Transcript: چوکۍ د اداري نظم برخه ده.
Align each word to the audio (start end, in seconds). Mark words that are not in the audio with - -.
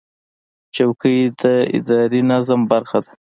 چوکۍ 0.75 1.19
د 1.41 1.43
اداري 1.77 2.21
نظم 2.31 2.61
برخه 2.71 2.97
ده. 3.05 3.11